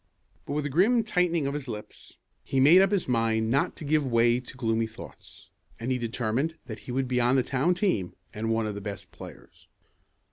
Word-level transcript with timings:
But 0.47 0.53
with 0.53 0.65
a 0.65 0.69
grim 0.69 1.03
tightening 1.03 1.45
of 1.45 1.53
his 1.53 1.67
lips 1.67 2.17
he 2.43 2.59
made 2.59 2.81
up 2.81 2.89
his 2.89 3.07
mind 3.07 3.51
not 3.51 3.75
to 3.75 3.85
give 3.85 4.03
way 4.03 4.39
to 4.39 4.57
gloomy 4.57 4.87
thoughts, 4.87 5.51
and 5.79 5.91
he 5.91 5.99
determined 5.99 6.55
that 6.65 6.79
he 6.89 6.91
would 6.91 7.07
be 7.07 7.21
on 7.21 7.35
the 7.35 7.43
town 7.43 7.75
team 7.75 8.15
and 8.33 8.49
one 8.49 8.65
of 8.65 8.73
the 8.73 8.81
best 8.81 9.11
players. 9.11 9.67